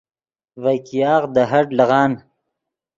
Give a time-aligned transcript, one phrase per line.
[0.61, 2.11] ڤے ګیاغ دے ہٹ لیغان